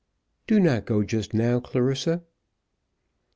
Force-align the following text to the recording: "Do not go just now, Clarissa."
"Do 0.47 0.59
not 0.59 0.87
go 0.87 1.03
just 1.03 1.31
now, 1.31 1.59
Clarissa." 1.59 2.23